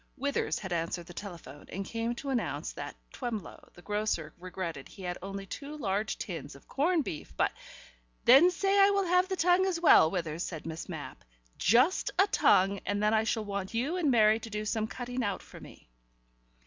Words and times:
Withers 0.17 0.57
had 0.57 0.73
answered 0.73 1.05
the 1.05 1.13
telephone, 1.13 1.67
and 1.69 1.85
came 1.85 2.15
to 2.15 2.31
announce 2.31 2.71
that 2.73 2.95
Twemlow 3.13 3.69
the 3.75 3.83
grocer 3.83 4.33
regretted 4.39 4.87
he 4.87 5.03
had 5.03 5.19
only 5.21 5.45
two 5.45 5.77
large 5.77 6.17
tins 6.17 6.55
of 6.55 6.67
corned 6.67 7.03
beef, 7.03 7.31
but 7.37 7.51
"Then 8.25 8.49
say 8.49 8.79
I 8.79 8.89
will 8.89 9.05
have 9.05 9.27
the 9.29 9.35
tongue 9.35 9.67
as 9.67 9.79
well, 9.79 10.09
Withers," 10.09 10.41
said 10.41 10.65
Miss 10.65 10.89
Mapp. 10.89 11.23
"Just 11.59 12.09
a 12.17 12.25
tongue 12.25 12.79
and 12.83 13.03
then 13.03 13.13
I 13.13 13.25
shall 13.25 13.45
want 13.45 13.75
you 13.75 13.95
and 13.97 14.09
Mary 14.09 14.39
to 14.39 14.49
do 14.49 14.65
some 14.65 14.87
cutting 14.87 15.23
out 15.23 15.43
for 15.43 15.59
me." 15.59 15.87